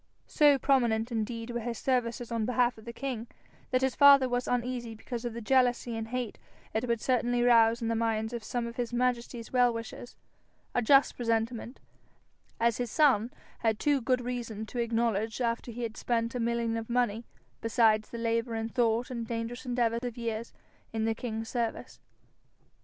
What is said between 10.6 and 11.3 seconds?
a just